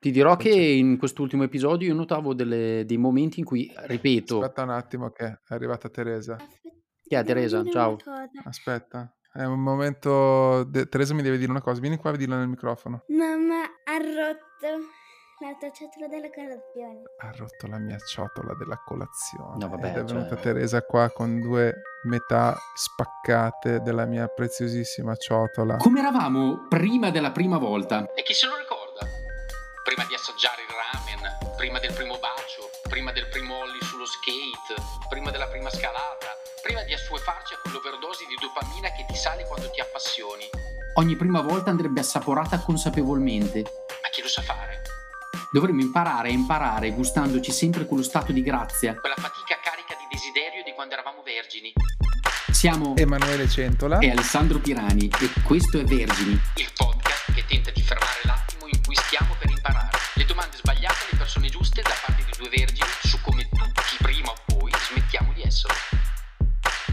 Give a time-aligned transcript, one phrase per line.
[0.00, 4.62] Ti dirò che in quest'ultimo episodio io notavo delle dei momenti in cui, ripeto Aspetta
[4.62, 6.36] un attimo che è arrivata Teresa.
[7.02, 7.64] Chi è Teresa?
[7.64, 7.96] Ciao.
[8.44, 12.36] Aspetta, è un momento de Teresa mi deve dire una cosa, vieni qua a dirla
[12.36, 13.02] nel microfono.
[13.08, 14.86] Mamma ha rotto
[15.40, 17.02] la tua ciotola della colazione.
[17.18, 19.56] Ha rotto la mia ciotola della colazione.
[19.58, 21.74] No, vabbè, Ed è venuta cioè- Teresa qua con due
[22.04, 25.76] metà spaccate della mia preziosissima ciotola.
[25.78, 28.12] Come eravamo prima della prima volta?
[28.14, 28.67] E chi se lo ricorda?
[29.88, 34.76] Prima di assaggiare il ramen, prima del primo bacio, prima del primo ollie sullo skate,
[35.08, 36.28] prima della prima scalata,
[36.60, 40.44] prima di assuefarci a quell'overdose di dopamina che ti sale quando ti appassioni.
[40.96, 43.62] Ogni prima volta andrebbe assaporata consapevolmente.
[44.02, 44.82] Ma chi lo sa fare?
[45.50, 50.62] Dovremmo imparare a imparare gustandoci sempre quello stato di grazia, quella fatica carica di desiderio
[50.64, 51.72] di quando eravamo vergini.
[52.52, 54.00] Siamo Emanuele Centola.
[54.00, 56.72] e Alessandro Pirani e questo è Vergini, il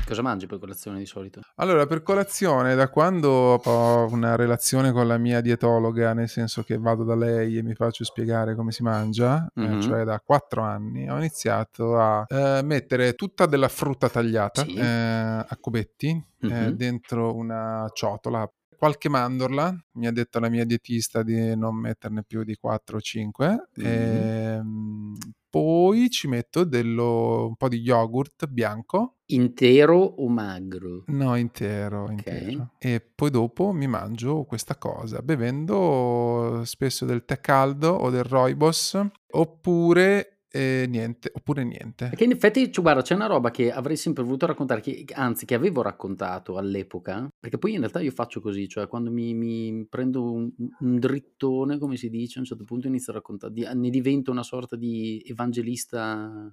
[0.05, 1.41] Cosa mangi per colazione di solito?
[1.55, 3.29] Allora, per colazione, da quando
[3.63, 7.73] ho una relazione con la mia dietologa, nel senso che vado da lei e mi
[7.73, 9.81] faccio spiegare come si mangia, eh, Mhm.
[9.81, 14.75] cioè da quattro anni, ho iniziato a eh, mettere tutta della frutta tagliata Sì.
[14.75, 16.69] eh, a cubetti Mhm.
[16.75, 18.47] dentro una ciotola.
[18.77, 23.01] Qualche mandorla, mi ha detto la mia dietista di non metterne più di 4 o
[23.01, 23.69] 5.
[23.75, 23.85] Mhm.
[23.87, 25.13] Ehm,
[25.55, 31.03] poi ci metto dello, un po' di yogurt bianco Intero o magro?
[31.07, 32.11] No, intero, Ok.
[32.11, 32.71] intero.
[32.77, 38.99] E poi dopo mi mangio questa cosa, bevendo spesso del tè caldo o del rooibos,
[39.31, 42.07] oppure eh, niente, oppure niente.
[42.07, 45.45] Perché in effetti, cioè, guarda, c'è una roba che avrei sempre voluto raccontare, che, anzi,
[45.45, 49.85] che avevo raccontato all'epoca, perché poi in realtà io faccio così, cioè quando mi, mi
[49.89, 53.89] prendo un, un drittone, come si dice, a un certo punto inizio a raccontare, ne
[53.89, 56.49] divento una sorta di evangelista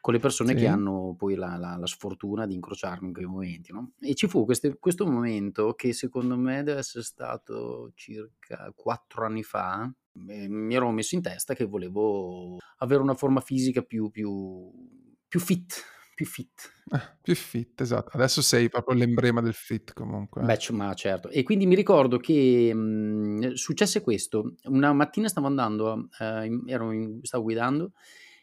[0.00, 0.66] con le persone che Sì.
[0.66, 3.92] hanno poi la, la- la sfortuna di incrociarmi in quei momenti, no?
[4.00, 9.42] E ci fu queste- questo momento che secondo me deve essere stato circa quattro anni
[9.42, 9.92] fa,
[10.28, 14.70] eh, mi ero messo in testa che volevo avere una forma fisica più, più,
[15.28, 15.74] più fit,
[16.14, 16.72] più fit.
[16.92, 18.10] Eh, più fit, esatto.
[18.16, 20.42] Adesso sei proprio l'emblema del fit comunque.
[20.42, 20.44] eh.
[20.44, 21.28] Beh, ma certo.
[21.28, 24.54] E quindi mi ricordo che mh, successe questo.
[24.64, 27.92] Una mattina stavo andando, eh, in- ero in- stavo guidando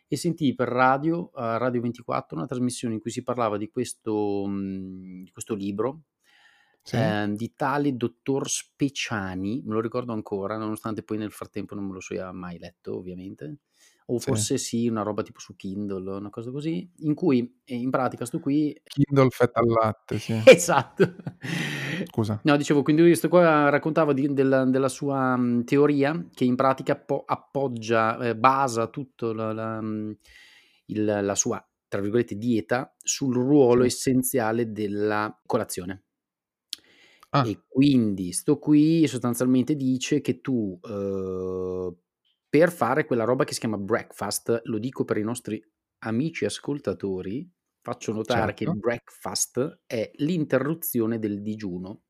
[0.08, 4.46] e sentii per radio, a Radio 24, una trasmissione in cui si parlava di questo,
[4.48, 6.04] mh, di questo libro
[6.84, 6.98] Sì?
[6.98, 11.94] eh, di tale dottor Speciani, me lo ricordo ancora, nonostante poi nel frattempo non me
[11.94, 13.58] lo sia mai letto, ovviamente.
[14.10, 17.90] O forse sì, una roba tipo su Kindle, una cosa così, in cui eh, in
[17.90, 20.34] pratica sto qui Kindle fetta al latte, sì.
[20.46, 21.14] Esatto.
[22.06, 22.40] Scusa.
[22.44, 26.94] No, dicevo, quindi questo qua raccontava di- della, della sua mh, teoria che in pratica
[26.94, 30.18] appo- appoggia, eh, basa tutto la, la, mh,
[30.86, 33.88] il- la sua, tra virgolette, dieta sul ruolo Sì.
[33.88, 36.04] essenziale della colazione.
[37.32, 41.94] Ah, E quindi sto qui sostanzialmente dice che tu eh,
[42.58, 45.64] per fare quella roba che si chiama breakfast, lo dico per i nostri
[46.00, 47.48] amici ascoltatori,
[47.82, 48.88] faccio notare che il certo.
[48.88, 52.06] breakfast è l'interruzione del digiuno.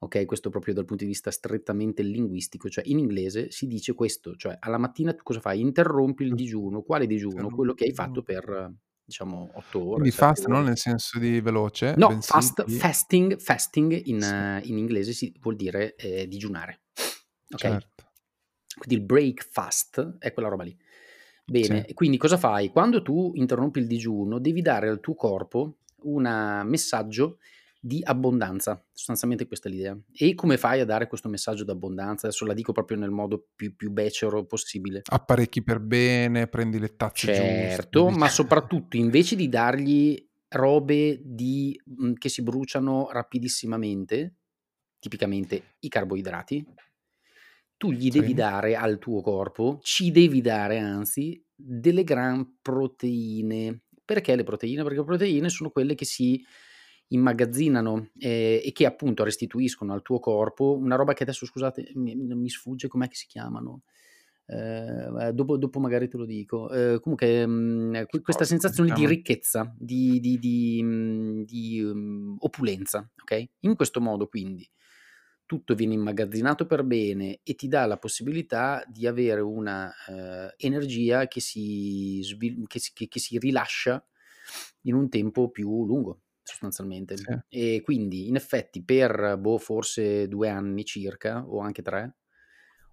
[0.00, 4.34] Ok, questo proprio dal punto di vista strettamente linguistico, cioè in inglese si dice questo,
[4.36, 5.60] cioè alla mattina tu cosa fai?
[5.60, 6.82] Interrompi il digiuno.
[6.82, 7.48] Quale digiuno?
[7.48, 11.40] Quello che hai fatto per diciamo 8 ore, Quindi 7 fast non nel senso di
[11.40, 12.74] veloce, No, fast, di...
[12.74, 14.20] fasting, fasting in,
[14.62, 16.82] Sì, in inglese si, vuol dire eh, digiunare.
[17.52, 17.60] Ok?
[17.60, 17.89] certo.
[18.76, 20.76] Quindi il break fast è quella roba lì.
[21.44, 21.94] Bene, Sì.
[21.94, 22.68] quindi cosa fai?
[22.68, 27.38] Quando tu interrompi il digiuno, devi dare al tuo corpo un messaggio
[27.82, 28.82] di abbondanza.
[28.92, 29.98] Sostanzialmente questa è l'idea.
[30.12, 32.26] E come fai a dare questo messaggio di abbondanza?
[32.28, 35.00] Adesso la dico proprio nel modo più, più becero possibile.
[35.06, 37.68] Apparecchi per bene, prendi le tazze giuste.
[37.70, 41.80] Certo, dici- ma soprattutto invece di dargli robe di-
[42.18, 44.34] che si bruciano rapidissimamente,
[44.98, 46.64] tipicamente i carboidrati,
[47.80, 48.34] tu gli devi Sì.
[48.34, 53.84] dare al tuo corpo, ci devi dare anzi, delle gran proteine.
[54.04, 54.82] Perché le proteine?
[54.82, 56.44] Perché le proteine sono quelle che si
[57.08, 62.14] immagazzinano eh, e che appunto restituiscono al tuo corpo una roba che adesso scusate mi,
[62.14, 63.82] mi sfugge com'è che si chiamano
[64.46, 66.70] eh, dopo, dopo magari te lo dico.
[66.70, 73.10] Eh, comunque, mh, que- questa sensazione di ricchezza, di, di- di, mh, di, um, opulenza,
[73.22, 73.44] ok?
[73.60, 74.68] In questo modo, quindi,
[75.50, 81.26] tutto viene immagazzinato per bene e ti dà la possibilità di avere una eh, energia
[81.26, 84.06] che si, svil- che, si, che- che si rilascia
[84.82, 87.16] in un tempo più lungo, sostanzialmente.
[87.16, 87.34] Sì.
[87.48, 92.18] E quindi, in effetti, per boh, forse due anni circa, o anche tre,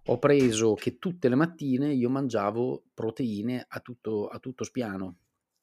[0.06, 5.18] ho preso che tutte le mattine io mangiavo proteine a tutto, a tutto spiano,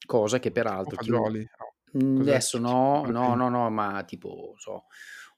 [0.05, 0.51] cosa che
[0.89, 1.19] O peraltro chi?
[1.59, 1.67] No.
[1.93, 2.39] Mhmm, Cos'è?
[2.39, 4.85] adesso no, no, no, no, ma tipo, so,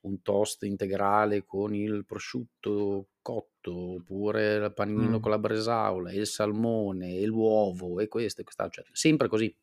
[0.07, 5.19] un toast integrale con il prosciutto cotto, oppure il panino Mh.
[5.19, 9.55] con la bresaola, il salmone, e l'uovo, e questo e quest'altro, cioè sempre così.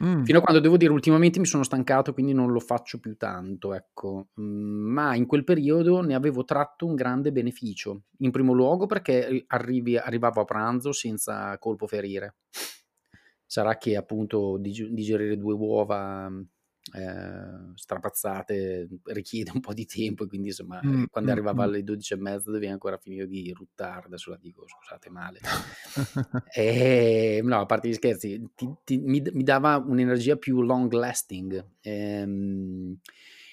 [0.00, 0.24] Mh.
[0.24, 3.72] Fino a quando devo dire ultimamente mi sono stancato, quindi non lo faccio più tanto,
[3.74, 4.28] ecco.
[4.34, 8.02] Mhmm, ma in quel periodo ne avevo tratto un grande beneficio.
[8.18, 12.36] In primo luogo perché, ehm, arrivi arrivavo a pranzo senza colpo ferire.
[13.46, 16.30] Sarà che appunto dig digerire 2 uova,
[16.92, 21.62] ehm, strapazzate richiede un po' di tempo e quindi insomma, Mh, ehm, quando mh, arrivava
[21.62, 21.64] mh.
[21.64, 25.44] alle 12 e mezza dovevi ancora finire di ruttare, adesso la dico scusate male.
[26.54, 31.72] Ehm, no, a parte gli scherzi, ti ti mi mi dava un'energia più long lasting,
[31.80, 32.98] ehm,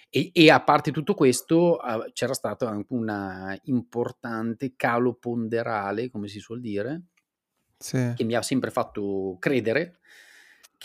[0.09, 1.77] e e a parte tutto questo,
[2.13, 7.01] c'era stato anche una importante calo ponderale, come si suol dire
[7.79, 7.97] Sì.
[8.13, 9.99] che mi ha sempre fatto credere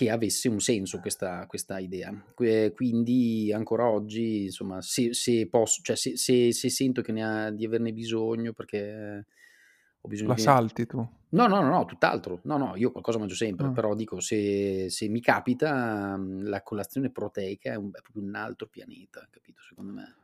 [0.00, 2.10] che avesse un senso questa questa idea.
[2.34, 7.24] Que quindi ancora oggi, insomma, se se posso cioè se se se sento che ne
[7.24, 9.26] ha di averne bisogno perché
[10.00, 11.06] ho bisogno La di salti tu?
[11.32, 12.40] no, no, no, no, tutt'altro.
[12.44, 13.72] No, no, io qualcosa mangio sempre, Ah.
[13.72, 18.34] però dico se se mi capita, mhmm, la colazione proteica è un è proprio un
[18.34, 20.16] altro pianeta, capito, secondo me.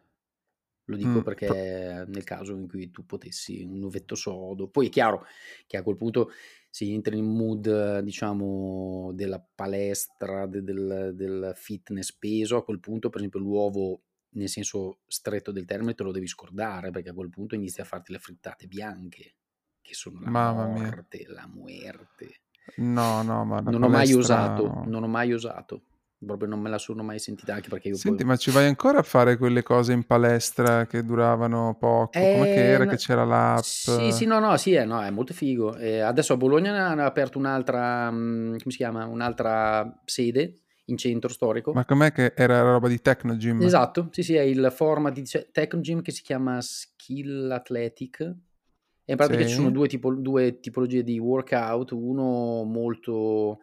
[0.88, 4.90] Lo dico p perché nel caso in cui tu potessi un ovetto sodo poi è
[4.90, 5.24] chiaro
[5.66, 6.30] che a quel punto
[6.76, 13.08] se entri in mood, diciamo, della palestra, de del del fitness peso, a quel punto
[13.08, 14.02] per esempio l'uovo,
[14.32, 17.84] nel senso stretto del termine, te lo devi scordare, perché a quel punto inizi a
[17.84, 19.36] farti le frittate bianche,
[19.80, 20.82] che sono la Mamma mia.
[20.82, 22.42] morte, la muerte.
[22.76, 24.84] No, no, ma Non ho mai no.
[24.86, 25.82] non ho mai osato.
[26.26, 28.66] Proprio non me la sono mai sentita, anche perché io Senti, poi ma ci vai
[28.66, 32.26] ancora a fare quelle cose in palestra che duravano poco?
[32.26, 33.88] Com'è che era che Ehm, c'era l'app?
[33.88, 35.76] sì, sì, no, no, sì, eh, no, è molto figo.
[35.76, 41.30] Ehm, adesso a Bologna hanno aperto un'altra, mhmm, come si chiama, un'altra sede in centro
[41.30, 41.72] storico.
[41.74, 43.60] Ma com'è che era roba di Technogym?
[43.60, 49.12] Esatto, sì, sì, è il format di ce Technogym che si chiama Skill Athletic e
[49.12, 49.72] in pratica ci sono Sì.
[49.72, 53.60] 2 tipo 2 tipologie di workout, uno molto,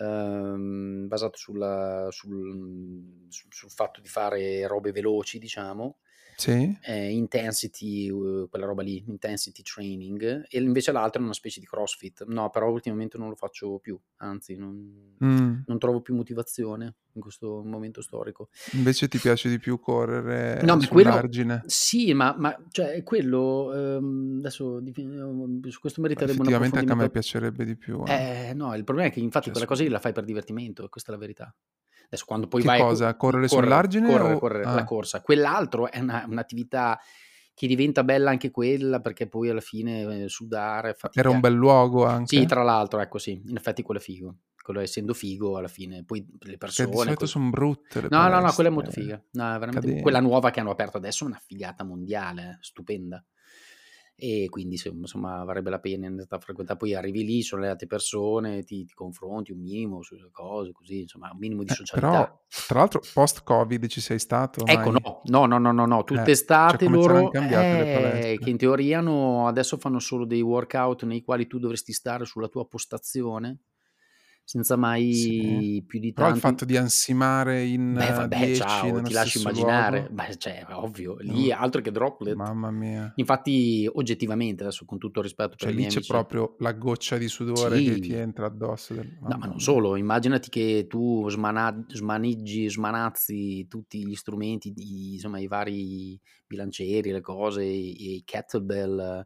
[0.00, 5.98] ehm, basato sulla sul mhmm, su sul fatto di fare robe veloci, diciamo,
[6.36, 6.76] Sì.
[6.80, 11.66] ehm, intensity, uhm, quella roba lì, intensity training, e invece l'altro è una specie di
[11.66, 12.24] CrossFit.
[12.26, 15.64] No, però ultimamente non lo faccio più, anzi non Mh.
[15.66, 18.48] non trovo più motivazione in questo momento storico.
[18.72, 21.62] Invece ti piace di più correre No, ma quello sull'argine?
[21.66, 26.96] sì, ma ma cioè quello, ehm, adesso uhm, su questo meriterebbe un effettivamente anche a
[26.96, 28.48] me piacerebbe di più, eh.
[28.48, 30.88] eh, no, il problema è che infatti Cioè quella cosa lì la fai per divertimento,
[30.88, 31.54] questa è la verità.
[32.06, 33.14] Adesso quando poi Che vai cosa?
[33.16, 34.84] Correre correre, sull'argine correre, o correre, la ah.
[34.84, 35.20] corsa.
[35.20, 36.98] Quell'altro è una un'attività
[37.54, 41.52] che diventa bella anche quella, perché poi alla fine, ehm, sudare, Era un fatica bel
[41.54, 42.46] luogo sì, anche?
[42.46, 44.34] tra l'altro, ecco sì, in effetti quello è figo.
[44.70, 48.28] Quello essendo figo alla fine poi le di persone solito col son brutte le no,
[48.28, 49.22] no, no, quella è molto palestre, figa.
[49.32, 53.24] No, veramente quella nuova che hanno aperto adesso è una figata mondiale, eh, stupenda.
[54.16, 56.78] E quindi insomma varrebbe la pena andare a frequentare.
[56.78, 61.02] Poi arrivi lì, sono le altre persone, ti ti confronti un minimo sulle cose, così,
[61.02, 61.98] insomma, un minimo di Eh, socialità.
[61.98, 64.92] però tra l'altro post Covid ci sei stato Ecco mai?
[64.92, 68.38] no, no, no, no, no, no, Eh, tutt'estate cioè come saran loro cambiate le eh,
[68.38, 68.40] palestre?
[68.40, 72.48] che in teoria hanno adesso fanno solo dei workout nei quali tu dovresti stare sulla
[72.48, 73.58] tua postazione,
[74.44, 74.76] senza
[75.12, 75.32] Sì.
[75.36, 79.12] mai più di Però il tanto fatto di ansimare in Beh, vabbè, 10 ciao, ti
[79.12, 80.08] lascio immaginare.
[80.10, 82.38] Beh, cioè, ovvio, lì altro che droplet.
[82.38, 83.14] Mamma mia.
[83.14, 86.72] Infatti, oggettivamente, adesso con tutto il rispetto per Cioè i lì c'è amici proprio la
[86.72, 88.14] goccia di sudore che ti Sì.
[88.14, 94.14] entra addosso del No, ma non solo, immaginati che tu smana smaniggi, smanazzi tutti gli
[94.14, 99.24] strumenti di insomma, i vari bilancieri, le cose, i i kettlebell,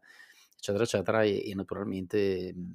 [0.73, 2.73] eccetera, eccetera, e e naturalmente, mhmm,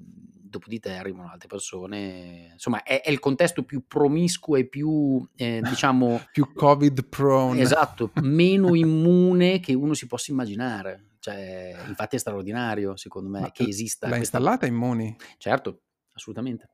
[0.49, 2.49] dopo di te arrivano altre persone.
[2.53, 7.73] Insomma, è è il contesto più promiscuo e più, ehm, diciamo Più Covid prone.
[7.73, 11.07] esatto, meno immune che uno si possa immaginare.
[11.19, 15.17] Cioè, infatti è straordinario secondo me Ma che esista l'hai questa installata Immuni?
[15.37, 16.69] Certo, assolutamente.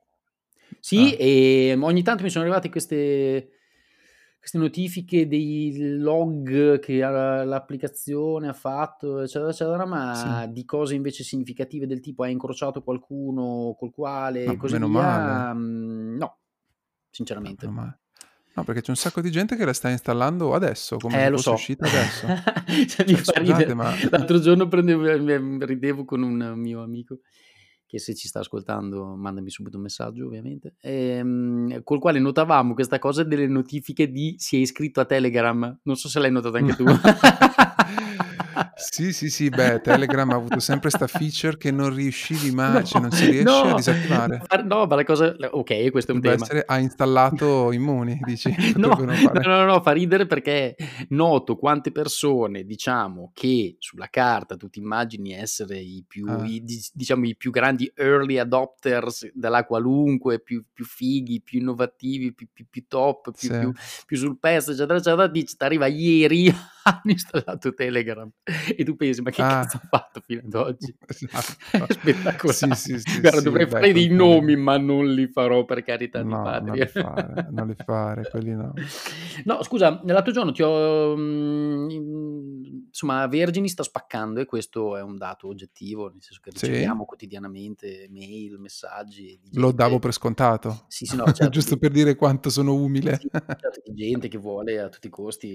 [0.79, 1.19] Sì, Ah.
[1.19, 3.54] ehm, ogni tanto mi sono arrivate queste
[4.45, 10.27] queste notifiche dei log che a l'applicazione ha fatto, eccetera, eccetera, Sì.
[10.27, 14.87] ma di cose invece significative del tipo: "Hai incrociato qualcuno col quale" No, così meno
[14.87, 15.53] via, male.
[15.55, 16.37] mhmm, no, No,
[17.09, 17.67] sinceramente.
[17.67, 17.99] male.
[18.53, 21.37] No, perché c'è un sacco di gente che la sta installando adesso, come Eh, lo
[21.37, 21.55] fosse so.
[21.55, 22.27] uscita adesso.
[22.87, 27.19] Cioè, Cioè scusate, ma L'altro giorno prendevo ridevo con un mio amico,
[27.85, 32.99] che se ci sta ascoltando mandami subito un messaggio ovviamente, ehm, col quale notavamo questa
[32.99, 35.79] cosa delle notifiche di: "Si è iscritto a Telegram".
[35.83, 36.83] Non so se l'hai notato anche tu.
[38.77, 42.99] Sì, sì, sì, beh, Telegram ha avuto sempre 'sta feature che non riuscivi mai cioè
[42.99, 44.47] No, non si riesce a no, disattivare.
[44.49, 46.49] ma no, ma la cosa okay, questo è un Dovrebbe tema.
[46.49, 48.53] essere ha installato Immuni, dici?
[48.77, 48.89] No,
[49.43, 50.75] no, no, no, fa ridere perché
[51.09, 56.41] noto quante persone, diciamo, che sulla carta tu ti immagini essere i più Ah.
[56.41, 62.33] i dic diciamo i più grandi early adopters della qualunque, più più fighi, più innovativi,
[62.33, 63.55] più più più top, più Sì.
[63.55, 63.71] più
[64.05, 66.51] più sul pezzo, eccetera, eccetera, dici t'arriva ieri,
[66.85, 68.29] hanno installato Telegram
[68.75, 69.45] e tu pensi: "Ma che Ah.
[69.45, 71.55] cazzo ha fatto fino ad oggi?" Esatto.
[71.89, 72.59] Spettacolare.
[72.59, 76.23] Sì, sì, sì, Guarda dovrei beh, fare dei nomi, ma non li farò per carità
[76.23, 76.79] di No, non patria.
[76.79, 78.85] li fare, non li fare, quelli no.
[79.45, 81.84] No, scusa, l'altro giorno ti ho mhmm, in
[82.95, 86.67] insomma Vergini sta spaccando e questo è un dato oggettivo, nel senso che Sì?
[86.67, 90.87] riceviamo quotidianamente mail, messaggi Lo davo per scontato.
[90.87, 93.19] Sì, sì, no, certo, Giusto per dire quanto sono umile.
[93.19, 95.47] sì, certo, di gente che vuole a tutti i costi,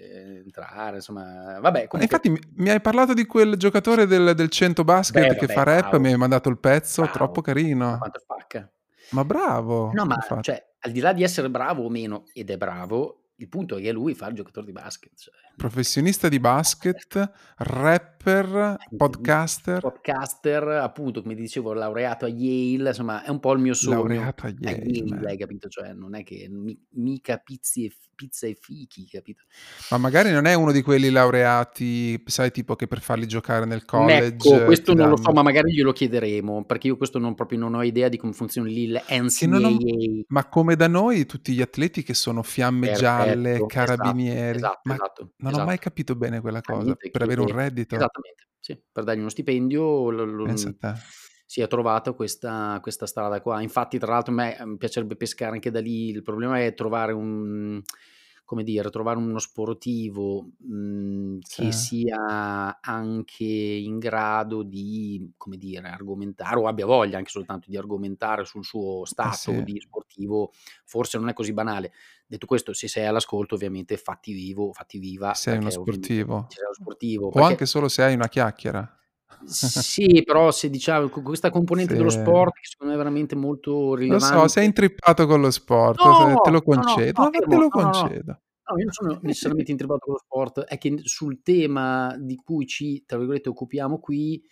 [0.00, 4.84] ehm, entrare, insomma vabbè comunque infatti mi hai parlato di quel giocatore del del 100
[4.84, 5.98] basket Beh, che vabbè, fa rap, bravo.
[5.98, 7.10] mi hai mandato il pezzo, Bravo.
[7.10, 7.98] troppo carino.
[7.98, 8.70] quanto spacca.
[9.14, 12.56] Ma bravo, No, ma cioè, al di là di essere bravo o meno, ed è
[12.56, 17.30] bravo, il punto è che lui fa il giocatore di basket, cioè Professionista di basket,
[17.56, 19.80] rapper, podcaster.
[19.80, 23.96] podcaster, appunto, come dicevo, laureato a Yale, insomma, è un po' il mio sogno.
[23.96, 24.84] Laureato a A Yale.
[24.84, 25.68] Yale, hai capito?
[25.68, 29.44] Cioè, non è che mi mica pizzi e pizza e fichi, capito?
[29.90, 33.78] Ma magari non è uno di quelli laureati, sai, tipo che per farli giocare nel
[33.78, 37.18] Ecco, college questo ti non lo so, danno ma magari glielo chiederemo, perché io questo
[37.18, 39.76] non proprio non ho idea di come Che non ho
[40.28, 42.92] ma come da noi tutti gli atleti che sono fiamme
[43.26, 45.80] gialle, Perfetto, esatto, carabinieri, esatto, ma esatto, non ho mai esatto.
[45.80, 47.96] capito bene quella cosa, niente, per avere un reddito.
[47.96, 50.94] esattamente, sì, per dargli uno stipendio lo lo te.
[51.46, 53.62] si è trovata questa questa strada qua.
[53.62, 57.12] Infatti, tra l'altro a me, ehm, piacerebbe pescare anche da lì, il problema è trovare
[57.12, 57.82] un
[58.46, 61.72] come dire, trovare uno sportivo, mhmm, che Sì.
[61.72, 68.46] sia anche in grado di, come dire, argomentare o abbia voglia anche soltanto di argomentare
[68.46, 69.62] sul suo Eh stato sì.
[69.62, 70.52] di sportivo,
[70.86, 71.92] forse non è così banale.
[72.26, 76.38] Detto questo, se sei all'ascolto ovviamente fatti vivo fatti viva, Sei uno sportivo.
[76.46, 78.96] se sei uno sportivo, O perché anche solo se hai una chiacchiera.
[79.44, 82.10] Sì, però se diciamo questa componente dello Sì.
[82.10, 86.04] sport che secondo me è veramente molto Lo so, sei rilevante intrippato con lo sport,
[86.04, 88.40] No, te lo no, no, concedo, no, ma te fermo, lo concedo.
[88.68, 92.66] No, io non sono necessariamente intrippato con lo sport, è che sul tema di cui
[92.66, 94.42] ci, tra virgolette, "occupiamo" qui,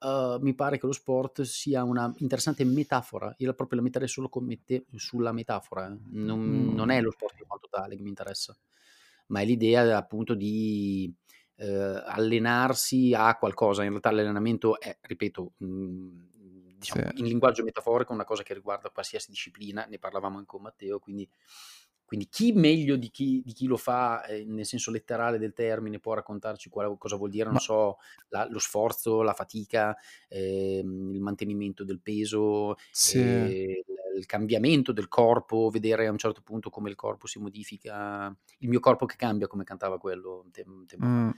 [0.00, 3.34] uhm, mi pare che lo sport sia una interessante metafora.
[3.38, 5.98] Io la proprio la metterei solo come te sulla metafora, eh.
[6.12, 8.56] Non non è Mhmm lo sport in quanto tale che mi interessa,
[9.28, 11.12] ma è l'idea appunto di,
[11.60, 13.82] ehm, allenarsi a qualcosa.
[13.84, 16.28] In realtà l'allenamento è, ripeto, mhmm,
[16.78, 17.10] diciamo Sì.
[17.12, 21.28] in linguaggio metaforico, una cosa che riguarda qualsiasi disciplina, ne parlavamo anche con Matteo, quindi
[22.10, 26.00] quindi chi meglio di chi di chi lo fa, ehm, nel senso letterale del termine,
[26.00, 27.98] può raccontarci qual cosa vuol dire, non Ma so,
[28.30, 29.96] la lo sforzo, la fatica,
[30.28, 33.54] ehm, il mantenimento del peso, Sì.
[33.62, 33.82] ehm,
[34.20, 38.68] il cambiamento del corpo, vedere a un certo punto come il corpo si modifica, "Il
[38.70, 41.26] mio corpo che cambia", come cantava quello tem tempo fa.
[41.28, 41.30] Mh.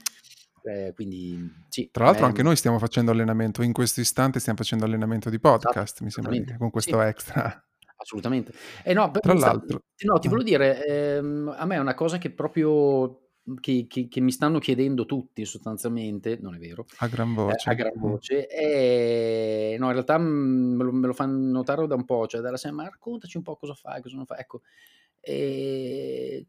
[0.63, 4.57] Ehm, quindi sì, Tra l'altro me anche noi stiamo facendo allenamento, in questo istante stiamo
[4.57, 6.57] facendo allenamento di Esatto, podcast, mi sembra assolutamente.
[6.57, 6.95] con Sì.
[6.95, 7.63] questo extra.
[7.95, 8.53] Assolutamente.
[8.83, 10.29] Eh no, Tra l'altro no, ti ah.
[10.29, 13.22] volevo dire, ehm, a me è una cosa che proprio
[13.59, 17.71] che che che mi stanno chiedendo tutti sostanzialmente, non è vero, A gran ehm, voce,
[17.71, 21.95] a gran voce, ehm, no in realtà, mhmm, me lo me lo fan notare da
[21.95, 24.61] un po', cioè dalla sema: "Ma raccontaci un po' cosa fai, cosa non fai." Ecco,
[25.21, 26.45] ehm,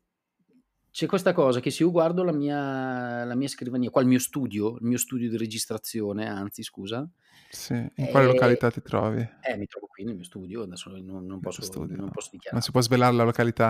[0.91, 4.19] c'è questa cosa che se io guardo la mia la mia scrivania, qua il mio
[4.21, 7.09] studio, il mio studio di registrazione, anzi scusa,
[7.49, 9.27] Sì, in quale ehm località ti trovi?
[9.47, 11.97] eh, mi trovo qui nel mio studio, adesso non non posso studio.
[11.97, 13.25] non posso Non si può svelar la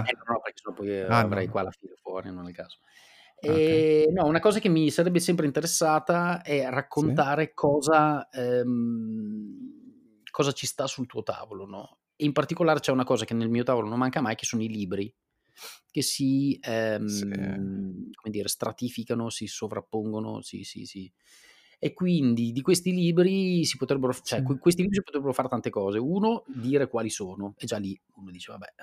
[0.07, 0.15] Eh località?
[0.27, 1.49] no, no, perché sennò poi, Ah, avrei no.
[1.49, 2.79] qua la fila fuori, non è il caso.
[3.47, 3.85] Ah, okay.
[4.13, 7.11] No, una cosa che mi sarebbe sempre interessata è Sì.
[7.11, 13.05] raccontare cosa ehm, cosa ci sta sul tuo tavolo, no, e in particolare c'è una
[13.05, 15.15] cosa che nel mio tavolo non manca mai, che sono i libri,
[15.91, 16.59] che si,
[17.07, 17.25] Sì.
[17.41, 21.13] ehm, come dire, stratificano, si sovrappongono, si si si
[21.79, 24.45] e quindi di questi libri si potrebbero cioè Sì.
[24.45, 25.99] que questi libri si potrebbero fare tante cose.
[25.99, 28.75] 1, dire quali sono e già lì uno dice: "Vabbè,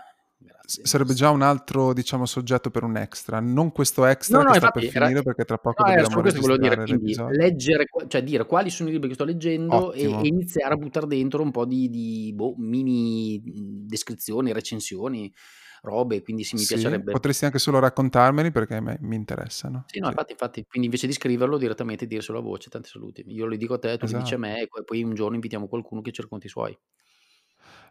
[0.44, 4.46] grazie." sarebbe già un altro, diciamo, soggetto per un extra, non questo No, extra no,
[4.46, 7.20] che sta per infatti era finire perché tra poco no, dobbiamo questo volevo dire, quindi
[7.26, 11.08] leggere cioè dire quali sono i libri che sto leggendo e e iniziare a buttar
[11.08, 15.34] dentro un po' di di boh, mini, descrizioni, recensioni,
[15.82, 17.10] robe, quindi sì, mi Sì, piacerebbe.
[17.10, 19.90] potresti anche solo raccontarmeli perché mi interessano.
[19.90, 20.18] Sì, no, Sì.
[20.18, 20.64] infatti, infatti.
[20.66, 23.24] Quindi invece di scriverlo direttamente dirselo a voce, tanti saluti.
[23.28, 24.38] Io lo dico a te, tu li dici a Esatto.
[24.38, 26.78] me e poi poi un giorno invitiamo qualcuno che ci racconti i suoi.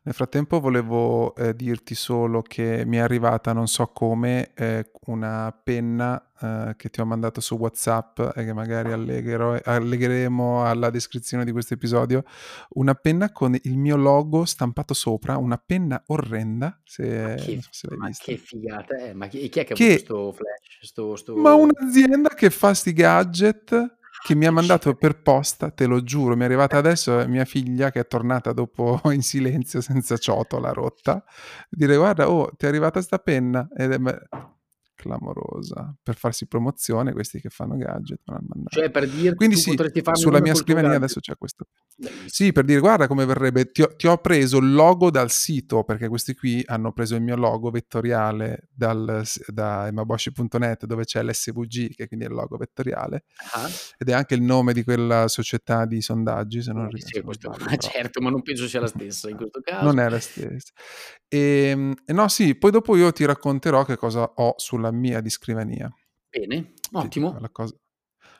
[0.02, 5.54] Nel frattempo volevo eh, dirti solo che mi è arrivata, non so come, eh, una
[5.62, 11.44] penna eh, che ti ho mandato su WhatsApp e che magari allegherò- allegheremo alla descrizione
[11.44, 12.24] di questo episodio.
[12.70, 17.68] Una penna con il mio logo stampato sopra, una penna orrenda, se, Ma che, so
[17.70, 18.24] se l'hai ma vista.
[18.24, 19.12] che figata è?
[19.12, 20.78] Ma chi, chi è che ha Che- avuto sto flash?
[20.80, 21.36] Sto, sto...
[21.36, 26.36] Ma un'azienda che fa sti gadget che mi ha mandato per posta, te lo giuro,
[26.36, 31.24] mi è arrivata adesso mia figlia che è tornata dopo in silenzio senza ciotola rotta,
[31.68, 33.98] dire guarda, oh, ti è arrivata sta penna ed è
[35.00, 38.20] clamorosa per farsi promozione questi che fanno gadget.
[38.66, 39.74] Cioè, per dirti, Quindi sì,
[40.12, 41.04] sulla mia scrivania gadget.
[41.04, 41.66] adesso c'è questo.
[42.26, 45.84] Sì, per dire guarda come verrebbe, ti ho, ti ho preso il logo dal sito,
[45.84, 51.94] perché questi qui hanno preso il mio logo vettoriale dal, da emaboshi.net dove c'è l'SVG,
[51.94, 55.84] che quindi è il logo vettoriale, Ah, ed è anche il nome di quella società
[55.84, 58.86] di sondaggi, se non, sì, ri- sì, questo- ma certo, ma non penso sia la
[59.10, 59.84] stessa in questo caso.
[59.84, 60.72] Non è la stessa.
[61.28, 65.30] E, e no, sì, poi dopo io ti racconterò che cosa ho sulla mia di
[65.30, 65.92] scrivania.
[66.30, 67.36] Bene, Ti- ottimo.
[67.40, 67.74] La cosa,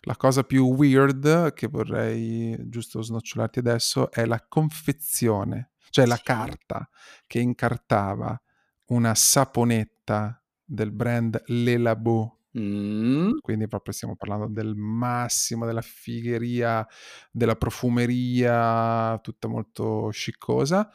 [0.02, 6.88] la cosa più weird che vorrei giusto snocciolarti adesso è la confezione, cioè la carta
[7.26, 8.40] che incartava
[8.86, 12.36] una saponetta del brand Le Labo.
[12.58, 16.86] Mm, Quindi proprio stiamo parlando del massimo della figheria,
[17.30, 20.90] della profumeria, tutta molto sciccosa,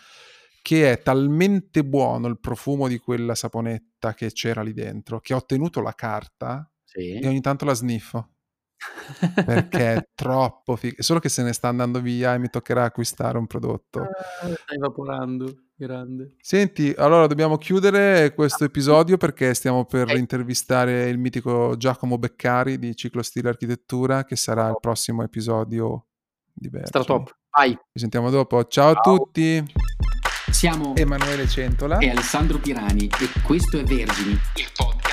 [0.62, 5.46] che è talmente buono il profumo di quella saponetta che c'era lì dentro, che ho
[5.46, 7.20] tenuto la carta sì.
[7.20, 8.35] e ogni tanto la sniffo
[9.46, 10.96] perché è troppo figo.
[11.02, 14.00] Solo che se ne sta andando via e mi toccherà acquistare un prodotto.
[14.02, 14.08] Ah,
[14.54, 16.36] sta evaporando, grande.
[16.40, 20.18] Senti, allora dobbiamo chiudere questo episodio perché stiamo per Ok.
[20.18, 26.06] intervistare il mitico Giacomo Beccari di Ciclo Stile Architettura, che sarà il prossimo episodio
[26.54, 26.88] di Vergini.
[26.88, 27.72] Stratop, vai.
[27.72, 28.64] Ci sentiamo dopo.
[28.66, 29.18] Ciao, a Ciao.
[29.18, 29.64] tutti.
[30.52, 31.98] Siamo Emanuele Centola.
[31.98, 35.05] e Alessandro Pirani e questo è Vergini, il podcast